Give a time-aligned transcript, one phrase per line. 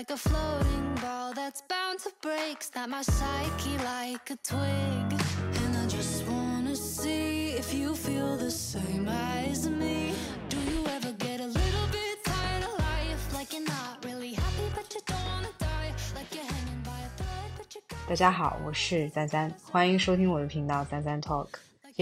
[0.00, 5.20] Like a floating ball that's bound to break, snap my psyche like a twig.
[5.62, 10.14] And I just wanna see if you feel the same as me.
[10.48, 13.32] Do you ever get a little bit tired of life?
[13.32, 15.94] Like you're not really happy, but you don't wanna die.
[16.14, 21.48] Like you're hanging by a thread, but you got 大家好，我是赞赞，欢迎收听我的频道赞赞 Talk。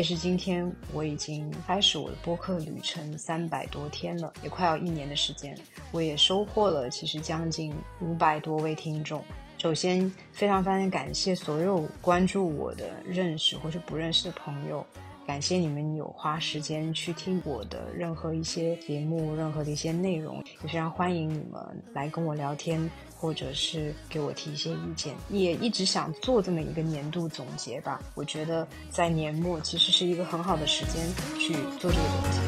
[0.01, 5.53] 其实今天我已经开始我的播客旅程三百多天了，也快要一年的时间，
[5.91, 9.21] 我也收获了其实将近五百多位听众。
[9.57, 14.85] 首先，非常非常感谢所有关注我的、认识或是不认识的朋友，
[15.29, 21.61] 感谢你们有花时间去听我的任何一些节目、任何的一些内容，也非常欢迎你们
[21.93, 25.13] 来跟我聊天，或者是给我提一些意见。
[25.29, 31.07] 也一直想做这么一个年度总结吧，我觉得在年末其实是一个很好的时间
[31.39, 32.39] 去做这个总结。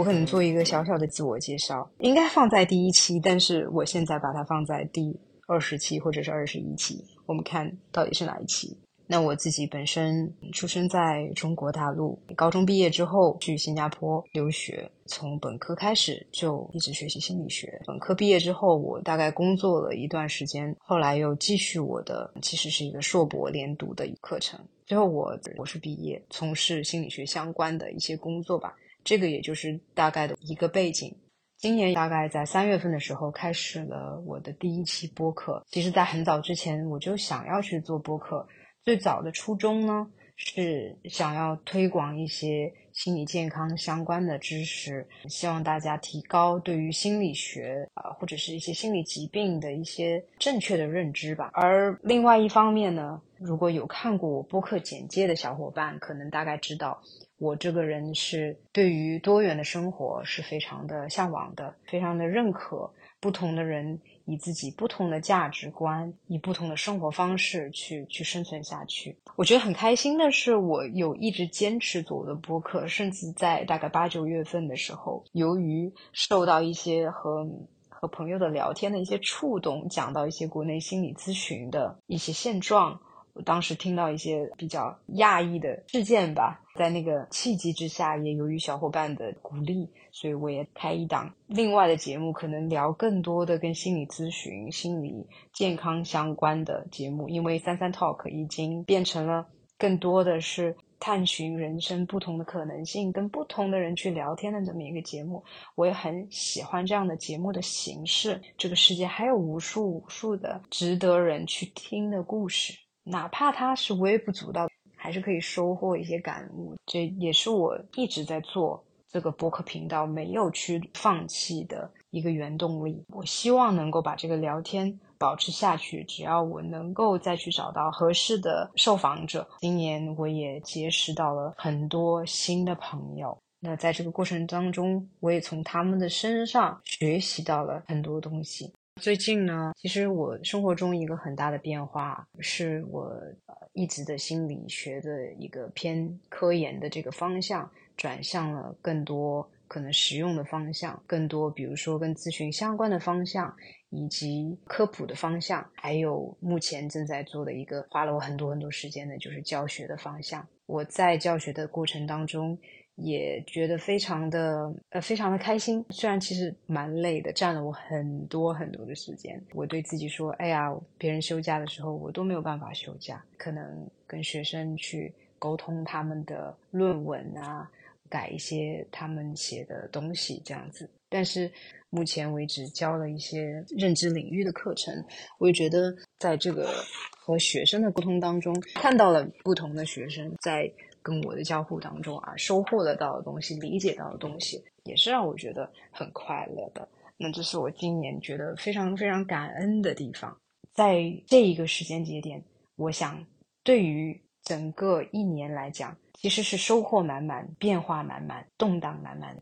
[0.00, 5.14] 我可能做一个小小的自我介绍，应该放在第一期，但是我现在把它放在第
[5.46, 8.74] 二十期或者是二十一期，我们看到底是哪一期。
[9.06, 17.78] 那我自己本身出生在中国大陆，高中毕业之后去新加坡留学，从本科开始就一直学习心理学。
[17.86, 24.58] 本科毕业之后，我大概工作了一段时间，后来又继续我的其实是一个硕博连读的课程。
[24.86, 28.74] 最后我博士毕业，从事心理学相关的一些工作吧。
[29.04, 31.16] 这个也就是大概的一个背景。
[31.56, 35.62] 今年大概在三月份的时候开始了我的第一期播客。
[35.68, 38.48] 其实，在很早之前我就想要去做播客。
[38.82, 51.48] 最早的初衷呢，是想要推广一些心理健康相关的知识，希望大家提高对于心理学啊、或者是一些心理疾病的一些正确的认知吧。
[51.54, 57.00] 而另外一方面呢，如果有看过我播客简介的小伙伴，可能大概知道。
[57.38, 63.98] 我这个人是对于多元的生活是非常的向往的，非常的认可不同的人
[64.30, 69.18] 以自己不同的价值观，以不同的生活方式去去生存下去。
[69.34, 77.44] 我觉得很开心的是，我有一直坚持做我的播客，甚至在大概八九月份的时候，由于受到一些和
[77.88, 83.00] 和朋友的聊天的一些触动，讲到一些国内心理咨询的一些现状。
[83.42, 97.28] 当时听到一些比较讶异的事件吧，在那个契机之下，也由于小伙伴的鼓励，所以我也开一档另外的节目，可能聊更多的跟心理咨询、心理健康相关的节目。
[97.28, 99.46] 因为三三 Talk 已经变成了
[99.78, 105.42] 更多的是探寻人生不同的可能性，跟不同的人去聊天的这么一个节目。
[105.74, 108.38] 我也很喜欢这样的节目的形式。
[108.58, 112.74] 这个世界还有无数无数的值得人去听的故事。
[113.10, 116.74] 哪怕它是微不足道，还是可以收获一些感悟。
[116.86, 123.04] 这也是我一直在做这个播客频道没有去放弃的一个原动力。
[123.08, 129.46] 我希望能够把这个聊天保持下去，只要我能够再去找到合适的受访者。
[129.58, 133.36] 今年我也结识到了很多新的朋友。
[133.62, 138.72] 那在这个过程当中，我也从他们的身上学习到了很多东西。
[139.00, 143.04] 最近呢，其实我生活中一个很大的变化，是我
[143.46, 153.56] 呃一直的心理学的一个偏科研的这个方向，转向了更多可能实用的方向，更多比如说跟咨询相关的方向，
[153.88, 160.46] 以及科普的方向，还有目前正在做的一个花了我很多很多时间的，就是教学的方向。
[160.66, 162.58] 我在教学的过程当中。
[163.02, 169.42] 也觉得非常的呃非常的开心，虽然其实蛮累的，占了我很多很多的时间。
[169.52, 177.70] 我对自己说：“哎呀，别人休假的时候，我都没有办法休假，可能跟学生去沟通他们的论文啊，
[178.08, 181.50] 改一些他们写的东西这样子。”但是
[181.88, 184.94] 目前为止教了一些认知领域的课程，
[185.38, 186.70] 我也觉得在这个
[187.18, 190.70] 和学生的沟通当中，看到了不同的学生在。
[191.02, 196.88] 跟我的交互当中啊，收获得到的东西，理解到的东西，也是让我觉得很快乐的。
[197.16, 200.36] 那这是我今年觉得非常非常感恩的地方。
[200.72, 202.42] 在这一个时间节点，
[202.76, 203.24] 我想
[203.62, 209.36] 对于整个一年来讲，其实是收获满满、变化满满、动荡满满。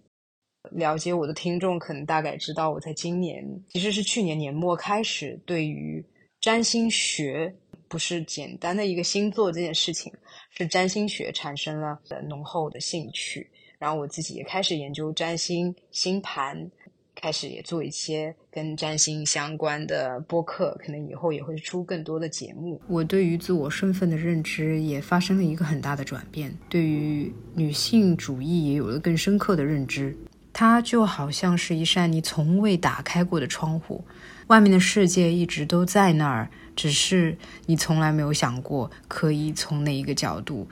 [0.71, 6.05] 了解我的听众可能大概知道，我在今年其实是去年年末开始，对于
[6.41, 7.55] 占星学
[7.89, 10.13] 不是简单的一个星座这件事情，
[10.51, 11.99] 是占星学产生了
[12.29, 13.49] 浓厚的兴趣。
[13.79, 16.71] 然后我自己也开始研究占星、星盘，
[17.15, 22.81] 开始也做一些跟占星相关的播客，可能以后也会出更多的节目。
[22.89, 30.17] 我对于自我身份的认知也发生了一个很大的转变，对于女性主义也有了更深刻的认知。
[30.53, 34.05] 它就好像是一扇你从未打开过的窗户，
[34.49, 37.37] 外面的世界一直都在那儿，只是
[37.67, 40.67] 你从来没有想过可以从哪一个角度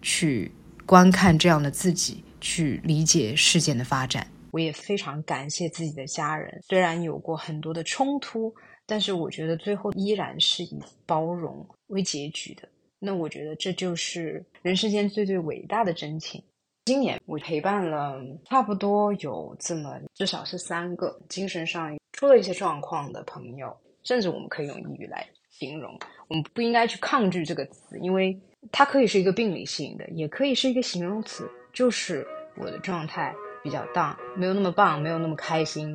[0.00, 0.50] 去
[0.86, 2.24] 观看这样的自己。
[2.42, 6.58] 去理解事件的发展，我也非常感谢自己的家人。
[6.66, 8.50] 虽然有过很多的冲突，
[8.86, 12.66] 但是我觉得最后依然是以包容为结局的。
[12.98, 16.42] 那我觉得这就是人世间最最伟大的真情。
[16.86, 25.28] 今年我陪伴了差不多有这么至少是三个精神上出了一些状况的朋友，甚至我们可以用抑郁来
[25.60, 25.98] 形容。
[26.26, 28.40] 我们不应该去抗拒这个词，因为
[28.72, 31.46] 它可以是一个病理性的，也可以是一个形容词。
[31.70, 32.26] 就是
[32.56, 35.94] 我的状态比较荡，没有那么棒，没有那么开心。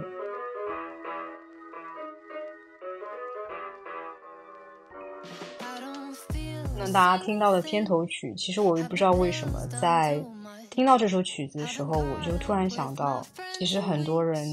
[6.78, 10.24] 那大家听到的片头曲，其实我也不知道为什么，在
[10.70, 13.26] 听到这首曲子的时候，我就突然想到，
[13.58, 14.46] 其实很多人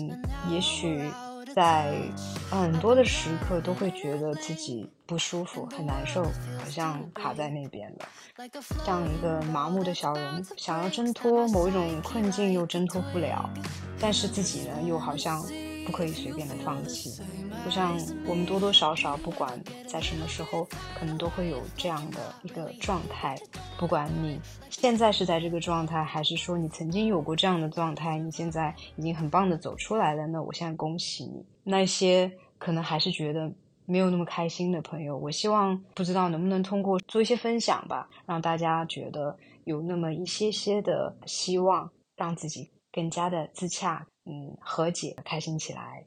[0.48, 1.02] 也许。
[1.54, 1.94] 在
[2.50, 8.08] 很多的时刻，都会觉得自己不舒服、很难受，好像卡在那边了，
[8.84, 13.48] 像一个麻木的小人，想要挣脱某一种困境又挣脱不了，
[14.00, 15.42] 但是自己呢，又好像。
[15.84, 17.22] 不可以随便的放弃。
[17.64, 17.96] 就像，
[18.26, 20.66] 我们多多少少，不管在什么时候，
[20.98, 23.36] 可能都会有这样的一个状态。
[23.78, 24.40] 不管你
[24.70, 31.44] 现在是在这个状态，还是说你曾经有过这样的状态，你现在已经很棒的走出来了，那我现在恭喜你。
[31.64, 33.52] 那些可能还是觉得
[33.84, 44.06] 没有那么开心的朋友，我希望不知道能不能通过做一些分享吧，让大家觉得有那么一些些的希望，让自己更加的自洽。
[44.24, 46.06] 嗯，和解，开心起来。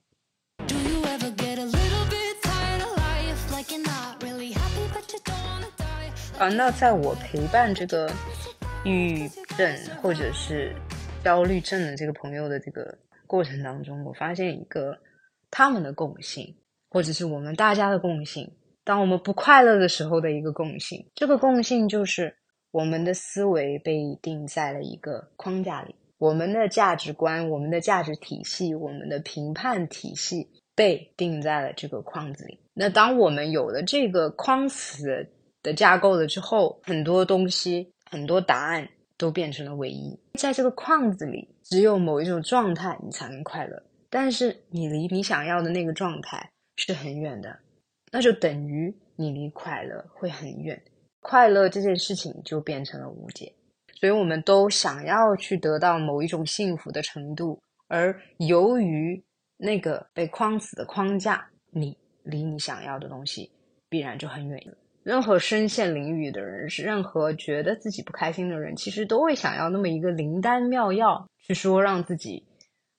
[6.37, 8.11] 啊，那在我陪伴这个
[8.83, 10.75] 抑郁症或者是
[11.23, 14.97] 焦虑症的这个朋友的这个过程当中，我发现一个
[15.49, 16.57] 他们的共性，
[16.89, 18.51] 或者是我们大家的共性。
[18.83, 22.35] 当我们不快乐的时候的一个共性，这个共性就是
[22.71, 25.95] 我们的思维被定在了一个框架里。
[26.17, 32.59] 我们的价值观、我们的价值体系、我们的评判体系被定在了这个框子里。
[32.73, 35.27] 那当我们有了这个框死
[35.61, 40.17] 的架构了之后，很多东西、很多答案都变成了唯一。
[40.39, 47.59] 在这个框子里，只有某一种状态你才能快乐，但是你离你想要的那个状态是很远的，
[48.11, 50.81] 那就等于你离快乐会很远。
[51.21, 53.51] 快乐这件事情就变成了无解。
[54.05, 59.25] 所以我们都想要去得到某一种幸福的程度，而由于
[59.57, 63.51] 那个被框死的框架，你离你想要的东西
[63.89, 64.61] 必然就很远。
[65.01, 72.45] 任何身陷囹圄的人，是任何觉得自己不开心的人，其实都会想要那么一个灵丹妙药，去说让自己，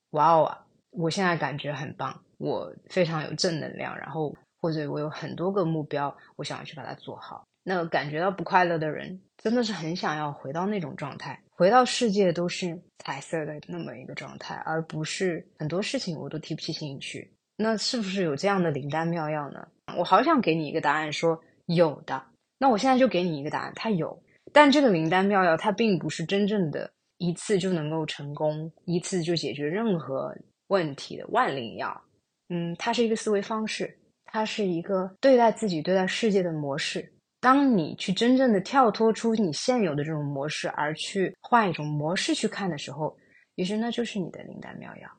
[0.09, 0.57] 哇哦，
[0.89, 7.46] 我现在感觉很棒，我非常有正能量，然后或者我有很多个目标，我想要去把它做好。
[7.69, 17.29] 那感觉到不快乐的人，真的是很想要回到那种状态，回到世界都是彩色的那么一个状态，而不是很多事情我都提不起兴趣。
[17.57, 19.67] 那是不是有这样的灵丹妙药呢？
[19.97, 22.23] 我好想给你一个答案，说有的。
[22.57, 24.17] 那我现在就给你一个答案，它有。
[24.53, 30.33] 但这个灵丹妙药，它并不是真正的一次就能够成功，一次就解决任何
[30.67, 32.01] 问题的万灵药。
[32.47, 37.11] 嗯，它是一个思维方式，它是一个对待自己、对待世界的模式。
[37.39, 43.15] 当你去真正的跳脱出你现有的这种模式，而去换一种模式去看的时候，
[43.55, 45.09] 也许那就是你的灵丹妙药。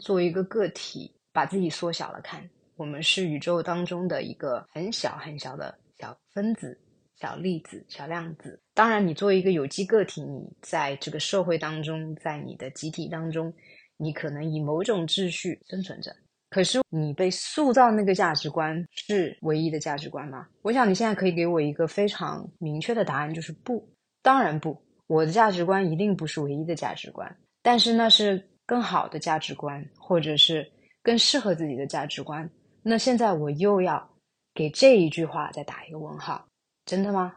[0.00, 6.76] 作为一个个体，把自己缩小了看，我们是宇宙当中的一个很小很小的小分子、
[7.14, 8.60] 小粒子、小量子。
[8.74, 13.54] 当然，你作为一个有机个体，你在这个社会当中，在你的集体当中，
[13.96, 16.14] 你可能以某种秩序生存着。
[16.54, 20.46] 可是你被塑造那个价值观是唯一的价值观吗？
[20.62, 23.84] 我想你现在可以给我一个非常明确的答案，就是不，
[24.22, 24.80] 当然不。
[25.08, 30.64] 我的价值观一定不是唯一的价值观，但是那是更好的价值观，或者是
[31.02, 32.48] 更适合自己的价值观。
[32.84, 34.08] 那现在我又要
[34.54, 36.46] 给这一句话再打一个问号，
[36.86, 37.34] 真的吗？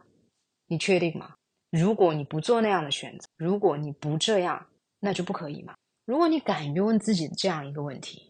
[0.68, 1.34] 你确定吗？
[1.72, 4.64] 如果你不做那样的选择，如果你不这样，
[5.00, 5.74] 那就不可以吗？
[6.06, 8.27] 如果你敢于问自己这样一个问题。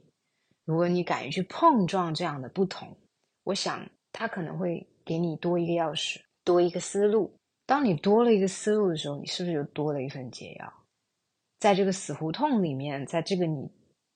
[0.68, 2.94] 如果你敢于去碰撞这样的不同，
[3.44, 7.32] 我想它可能会给你多一个钥匙，多一个思路。
[7.64, 10.70] 当你多了一个思路的时候，你是不是就多了一份解药？
[11.58, 13.66] 在这个死胡同里面，在这个你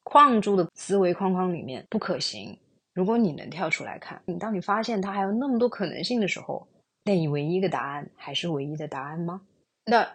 [0.03, 2.55] 框住的思维框框里面不可行。
[2.93, 6.69] 如果你能跳出来看，你当你发现它还有那么多可能性的时候，
[7.05, 9.41] 那你唯一的答案还是唯一的答案吗？
[9.87, 10.07] 那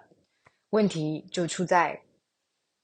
[0.69, 1.99] 问题就出在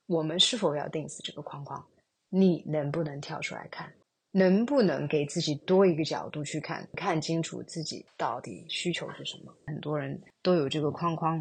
[0.07, 1.86] 我们是否要定死这个框框？
[2.35, 3.93] 你能不能跳出来看？
[4.31, 9.53] 能不能给自己多一个角度去看，看清楚自己到底需求是什么？
[9.67, 11.39] 很多人都有这个框框，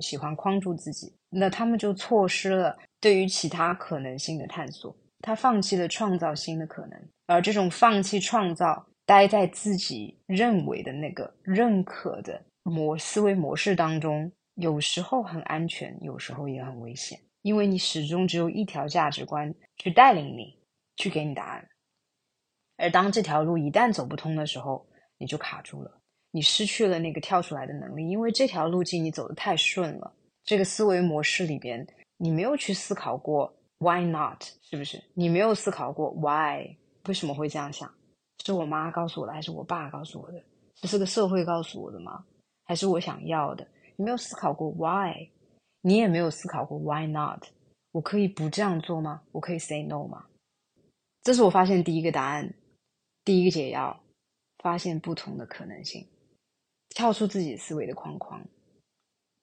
[0.00, 7.00] 喜欢框住自己，那他们就错失了对于其他可能性的探索，他放弃了创造新的可能。
[7.28, 20.58] 而这种放弃创造，待在自己认为的那个认可的模思维模式当中，有时候很安全，有时候也很危险，因为你始终只有一条价值观去带领你，
[20.96, 21.68] 去给你答案。
[22.76, 24.86] 而当这条路一旦走不通的时候，
[25.18, 30.12] 你就卡住了，你失去了那个跳出来的能力，因为这条路径你走的太顺了。
[30.44, 35.02] 这个思维模式里边，你没有去思考过 why not，是不是？
[35.14, 37.92] 你没有思考过 why 为什么会这样想？
[38.44, 40.42] 是我妈告诉我的，还是我爸告诉我的？
[40.74, 42.24] 这是个社会告诉我的吗？
[42.64, 43.64] 还是我想要的？
[43.96, 45.28] 你没有思考过 why，
[45.82, 47.44] 你也没有思考过 why not？
[47.90, 49.22] 我可以不这样做吗？
[49.32, 50.24] 我可以 say no 吗？
[51.22, 52.54] 这是我发现第一个答案。
[53.24, 54.02] 第一个解药，
[54.58, 56.08] 发现不同的可能性，
[56.88, 58.42] 跳出自己思维的框框。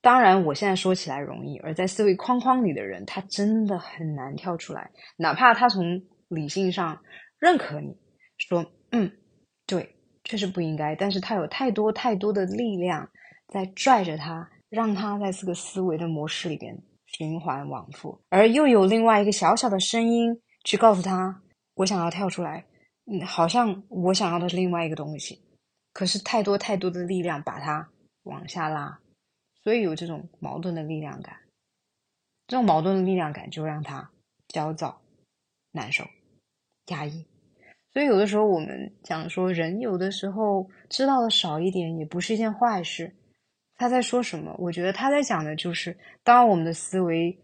[0.02, 4.92] 当然，我现在说起来容易，而在思维框框里的人，他真的很难跳出来。
[5.16, 7.02] 哪怕他从理性上
[7.38, 7.96] 认可你，
[8.38, 9.10] 说嗯，
[9.66, 13.10] 对，确实不应该，但是他有太多太多的力量
[13.48, 21.42] 在拽着他，让他在这个思维的模式里边循环往复，而又有另外一个小小的声音去告诉他：
[21.74, 22.66] 我想要跳出来。
[23.12, 25.42] 嗯，好像我想要的是另外一个东西，
[25.92, 27.90] 可是太多太多的力量把它
[28.24, 29.00] 往下拉，
[29.64, 31.36] 所以有这种矛盾的力量感。
[32.46, 34.12] 这种矛盾的力量感就让他
[34.48, 35.02] 焦躁、
[35.72, 36.04] 难受、
[36.88, 37.26] 压抑。
[37.92, 43.16] 所以有的时候我们讲说，人有的时候知道的少一点也不是一件坏事。
[43.80, 44.54] 他在说什么？
[44.60, 47.36] 我觉得他在讲的就是，当我们的思维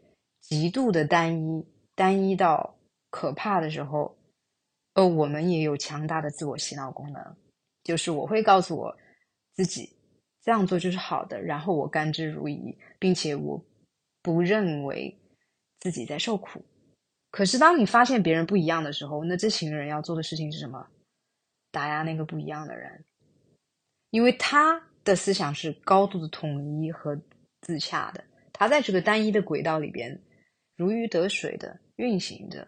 [0.42, 1.66] 极度的单一、
[1.96, 2.78] 单一到
[3.10, 4.16] 可怕的时候。
[4.96, 7.22] 呃，我们也有强大的自我洗脑功能，
[7.84, 8.96] 就是我会告诉我
[9.54, 9.90] 自己
[10.42, 13.62] 这样做就是好的，然后我甘之如饴，并且我
[14.22, 15.14] 不认为
[15.82, 16.64] 自己在受苦。
[17.30, 20.88] 可是当你发现别人不一样的时候，那这群人要做的事情是什么？
[21.72, 23.04] 打压那个不一样的人，
[24.12, 27.18] 因为他的思想是高度的统一和
[27.62, 28.22] 自洽的，
[28.52, 30.22] 他在这个单一的轨道里边
[30.76, 32.68] 如鱼得水的运行着。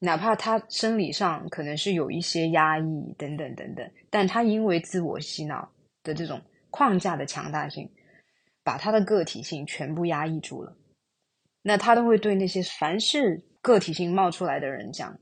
[0.00, 5.70] 哪怕他生理上可能是有一些压抑等等等等，但他因为自我洗脑
[6.02, 7.88] 的这种框架的强大性，
[8.62, 10.76] 把他的个体性全部压抑住了。
[11.62, 15.18] 那他都会对那些凡是个体性冒出来的人讲：“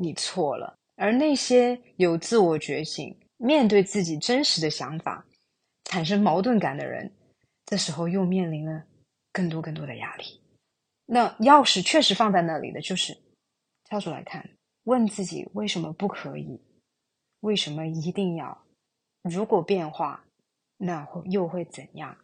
[0.00, 5.26] 你错了。”而那些有自我觉醒、面对自己真实的想法、
[5.84, 7.10] 产生矛盾感的人，
[7.64, 8.84] 这时候又面临了
[9.32, 10.42] 更多更多的压力。
[11.06, 13.16] 那钥匙确实放在那里的，就是。
[13.84, 14.48] 跳出来看，
[14.84, 16.60] 问自己为什么不可以？
[17.40, 18.64] 为什么一定要？
[19.22, 20.24] 如果变化，
[20.76, 22.16] 那会又会怎样？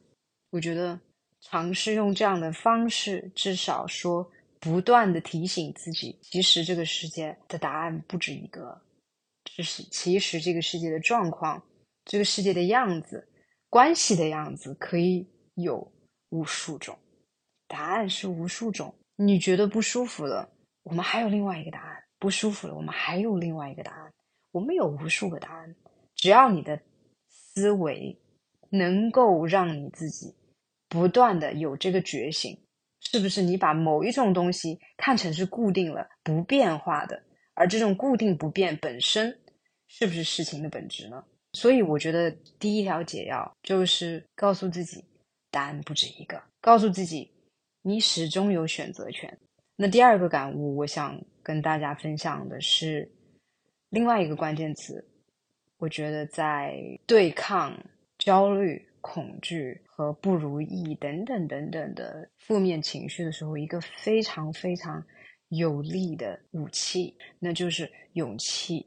[0.51, 1.01] 我觉得
[1.41, 4.31] 尝试用这样的方式，至少说
[4.61, 8.81] 不断的提醒自己，其实这个世界的答案不止一个，
[9.57, 11.63] 就是其实这个世界的状况，
[12.05, 13.27] 这个世界的样子，
[13.71, 15.91] 关系的样子，可以有
[16.29, 16.95] 无数种，
[17.67, 18.95] 答案是无数种。
[19.17, 20.47] 你觉得不舒服了？
[20.83, 22.75] 我们还有另外一个答案，不舒服了。
[22.75, 24.13] 我们还有另外一个答案，
[24.53, 25.75] 我们有无数个答案。
[26.15, 26.79] 只要你的
[27.27, 28.15] 思维
[28.69, 30.35] 能够让你自己
[30.87, 32.55] 不断的有这个觉醒，
[33.01, 33.41] 是不是？
[33.41, 37.23] 你把某一种东西看成是固定了、不变化的，
[37.55, 39.41] 而这种固定不变本身，
[39.89, 41.25] 是不是事情的本质呢？
[41.53, 45.05] 所以，我觉得第一条解药就是告诉自己，
[45.51, 47.33] 答案不止一个，告诉自己，
[47.83, 49.39] 你始终有选择权。
[49.77, 53.11] 那第二个感悟，我想跟大家分享的是
[53.89, 55.03] 另外一个关键词。
[55.79, 56.77] 我觉得在
[57.07, 57.79] 对抗
[58.19, 65.03] 焦虑、恐惧和不如意等等等等的负面情绪的时候，一个非常非常
[65.49, 68.87] 有力的武器，那就是勇气。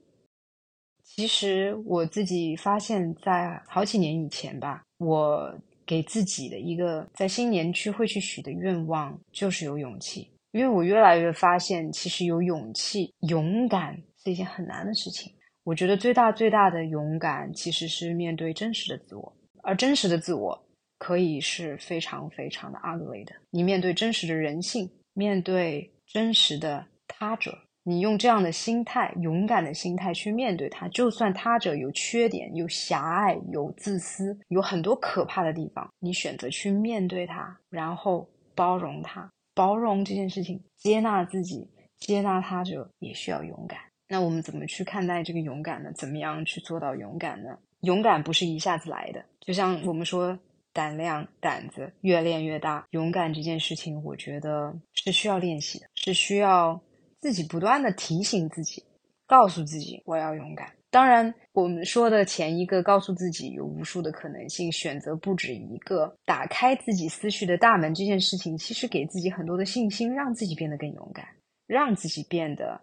[1.15, 5.53] 其实我自己发现，在好几年以前吧，我
[5.85, 10.29] 给自己的一个在新年区会去许的愿望，就是有勇气。
[10.51, 15.33] 因为我越来越发现，其实有勇气、勇敢是一件很难的事情。
[15.63, 20.59] 我觉得最大最大的勇敢其实是面对真实的自我，而真实的自我
[20.99, 23.33] 可以是非常非常的 ugly 的。
[23.49, 27.57] 你面对真实的人性，面对真实的他者，
[27.89, 41.67] 你用这样的心态，勇敢的心态去面对他，就算他者有缺点、有狭隘、有自私，有很多可怕的地方，你选择去面对他，然后包容他，包容这件事情，接纳自己，
[41.97, 43.79] 接纳他者，也需要勇敢。
[44.07, 45.91] 那我们怎么去看待这个勇敢呢？
[45.95, 47.57] 怎么样去做到勇敢呢？
[47.81, 50.37] 勇敢不是一下子来的，就像我们说
[50.71, 52.85] 胆量、胆子越练越大。
[52.91, 56.79] 勇敢这件事情，我觉得是需要练习的，是需要
[57.21, 58.83] 自己不断的提醒自己，
[59.27, 60.73] 告诉自己我要勇敢。
[60.89, 71.27] 当然，我们说的前一个告诉自己有无数的可能性，选择不止一个，打开自己思绪的大门这件事情，其实给自己很多的信心，让自己变得更勇敢，
[71.67, 72.81] 让自己变得。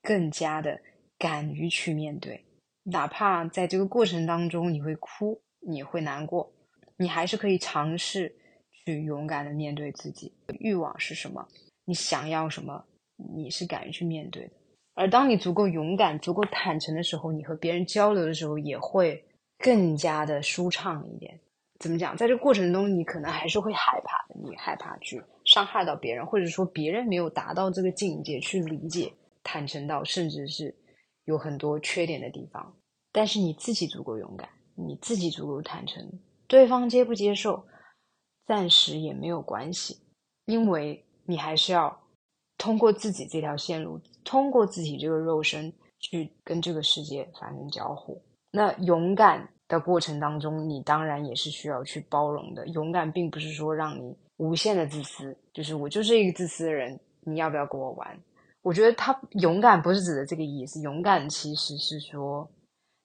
[0.00, 0.80] 更加的
[1.18, 2.46] 敢于去面对，
[2.84, 6.50] 哪怕在这个过程当中你会哭，你会难过，
[6.96, 8.34] 你还是可以尝试
[8.70, 11.46] 去勇敢的面对自己欲望是什么，
[11.84, 12.86] 你想要什么，
[13.34, 14.52] 你是敢于去面对的。
[14.94, 19.24] 而当你足够勇敢、足够坦诚的时候，你和别人交流的时候也会
[19.58, 21.38] 更加的舒畅一点。
[21.78, 22.16] 怎么讲？
[22.16, 29.12] 在这过程中，你可能还是会害怕，你害怕去伤害到别人，或者说别人没有达到这个境界去理解。
[29.44, 30.74] 坦诚到，甚至是
[31.24, 32.74] 有很多缺点的地方，
[33.12, 37.64] 但是你自己足够勇敢，你自己足够坦诚，对方接不接受，
[38.44, 40.00] 暂时也没有关系，
[40.46, 41.98] 因为你还是要
[42.58, 48.20] 通过自己这条线路，通过自己这个肉身去跟这个世界发生交互。
[48.50, 52.66] 那勇敢的过程当中，你当然也是需要去包容的。
[52.68, 58.18] 勇敢并不是说让你无限的自私，就是我就是一个自私的人，你要不要跟我玩？
[58.62, 62.50] 我觉得他勇敢不是指的这个意思，勇敢其实是说，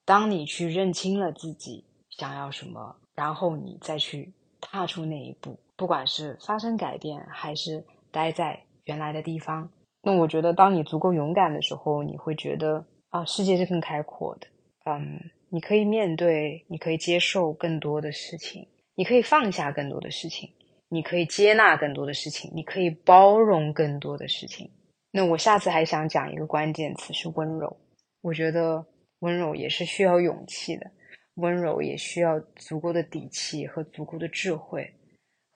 [0.04, 14.48] 当你去认清了自己想要什么，然后你再去踏出那一步，不管是发生改变还是待在原来的地方，那我觉得当你足够勇敢的时候，你会觉得啊，世界是更开阔的，
[14.86, 15.20] 嗯，
[15.50, 20.50] 你可以面对，你可以接受更多的事情，你可以放下更多的事情，
[20.90, 24.70] 你可以接纳更多的事情，你可以包容更多的事情。
[25.12, 27.78] 那我下次还想讲一个关键词是温柔，
[28.22, 28.86] 我觉得
[29.20, 30.92] 温柔也是需要勇气的，
[31.36, 34.92] 温柔也需要足够的底气和足够的智慧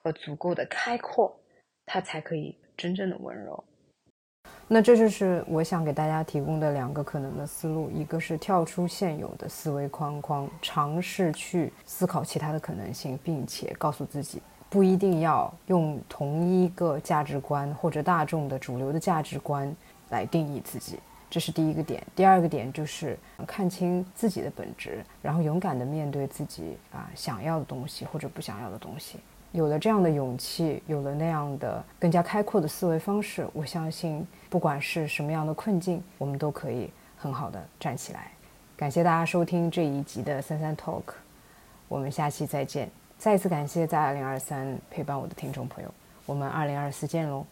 [0.02, 1.38] 和足够的开阔，
[1.86, 3.62] 它才可以真正的温柔。
[4.70, 14.40] 那这就是我想给大家提供的两个可能的思路，一个是跳出现有的思维框框，尝试去思考其他的可能性，并且告诉自己。
[14.70, 19.74] 不一定要用同一个价值观或者大众的主流的价值观
[20.10, 20.98] 来定义自己，
[21.30, 22.06] 这是第一个点。
[22.14, 29.18] 第二个点就是看清自己的本质，然后勇敢地面对自己啊想要的东西或者不想要的东西。
[29.52, 38.30] 有了这样的勇气，有了那样的更加开阔的思维方式，我相信不管是什么样的困境，我们都可以很好的站起来。
[38.76, 41.02] 感谢大家收听这一集的三三 Talk，
[41.88, 42.90] 我们下期再见。
[43.16, 45.92] 再一次感谢在二零二三陪伴我的听众朋友，
[46.26, 47.44] 我们二零二四见喽。